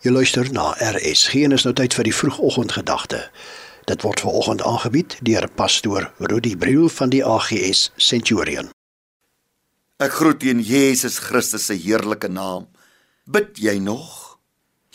[0.00, 3.18] Jy luister na RSG en is nou tyd vir die vroegoggendgedagte.
[3.84, 8.70] Dit word veraloggend aangebied deur pastoor Rudy Briel van die AGS Centurion.
[10.00, 12.70] Ek groet in Jesus Christus se heerlike naam.
[13.28, 14.40] Bid jy nog?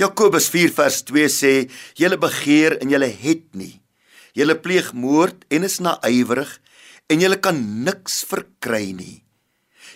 [0.00, 1.54] Jakobus 4 vers 2 sê:
[2.00, 3.82] "Julle begeer en julle het nie.
[4.32, 6.60] Julle pleeg moord en is naaiwerig
[7.12, 9.20] en julle kan niks verkry nie.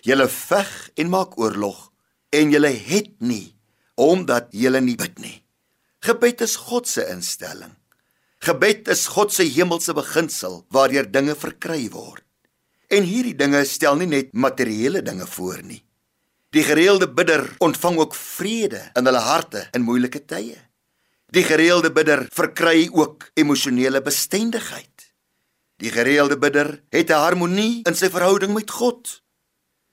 [0.05, 1.93] Julle veg en maak oorlog
[2.29, 3.58] en julle het nie."
[3.99, 5.43] Omdat jy nie bid nie.
[6.07, 7.75] Gebed is God se instelling.
[8.39, 12.23] Gebed is God se hemelse beginsel waardeur dinge verkry word.
[12.89, 15.83] En hierdie dinge stel nie net materiële dinge voor nie.
[16.55, 20.57] Die gereelde bidder ontvang ook vrede in hulle harte in moeilike tye.
[21.35, 25.11] Die gereelde bidder verkry ook emosionele bestendigheid.
[25.79, 29.23] Die gereelde bidder het 'n harmonie in sy verhouding met God.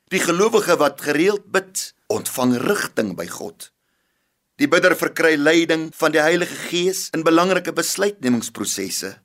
[0.08, 3.75] Die gelowige wat gereeld bid, ontvang rigting by God.
[4.56, 9.18] Die bidder verkry leiding van die Heilige Gees in belangrike besluitnemingsprosesse.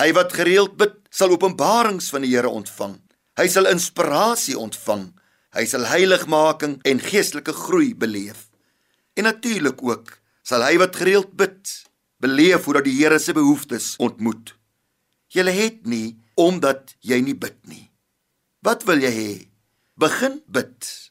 [0.00, 2.94] Hy wat gereeld bid, sal openbarings van die Here ontvang.
[3.36, 5.10] Hy sal inspirasie ontvang.
[5.56, 8.48] Hy sal heiligmaking en geestelike groei beleef.
[9.16, 10.14] En natuurlik ook
[10.46, 11.72] sal hy wat gereeld bid,
[12.22, 14.54] beleef hoe dat die Here se behoeftes ontmoet.
[15.36, 17.90] Jy het nie omdat jy nie bid nie.
[18.64, 19.32] Wat wil jy hê?
[20.00, 21.05] Begin bid.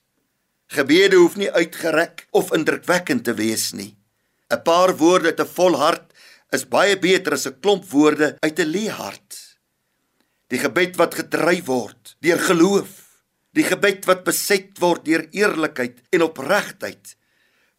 [0.76, 3.96] Gebede hoef nie uitgerek of indrukwekkend te wees nie.
[4.52, 6.12] 'n Paar woorde uit 'n vol hart
[6.52, 9.32] is baie beter as 'n klomp woorde uit 'n leë hart.
[10.52, 12.92] Die gebed wat gedryf word deur geloof,
[13.56, 17.16] die gebed wat beset word deur eerlikheid en opregtheid.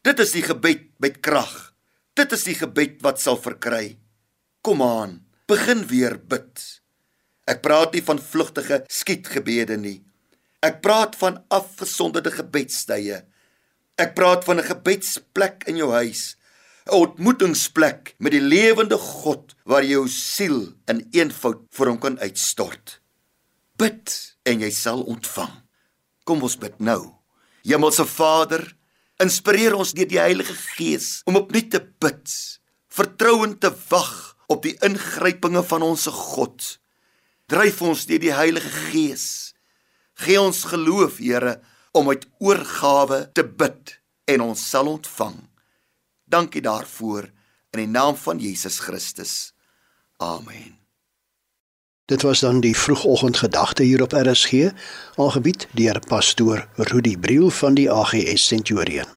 [0.03, 1.75] Dit is die gebed met krag.
[2.15, 3.99] Dit is die gebed wat sal verkry.
[4.63, 6.81] Kom aan, begin weer bid.
[7.45, 10.01] Ek praat nie van vlugtige skietgebede nie.
[10.67, 13.21] Ek praat van afgesonderde gebedstye.
[14.03, 16.37] Ek praat van 'n gebedsplek in jou huis,
[16.87, 22.19] 'n ontmoetingsplek met die lewende God waar jy jou siel in eenvoud vir hom kan
[22.19, 23.01] uitstort.
[23.79, 25.63] Bid en jy sal ontvang.
[26.25, 27.15] Kom ons bid nou.
[27.63, 28.77] Hemelse Vader,
[29.19, 34.77] inspireer ons deur die Heilige Gees om opnuut te bid, vertrouend te wag op die
[34.81, 36.79] ingrypinge van ons God.
[37.47, 39.46] Dryf ons deur die Heilige Gees
[40.17, 41.59] Gee ons geloof, Here,
[41.93, 45.37] om uit oorgawe te bid en ons sal ontvang.
[46.25, 47.29] Dankie daarvoor
[47.71, 49.53] in die naam van Jesus Christus.
[50.17, 50.79] Amen.
[52.07, 54.71] Dit was dan die vroegoggendgedagte hier op RSG,
[55.15, 59.16] aangebied deur pastoor Rudy Briel van die AGS Centurion.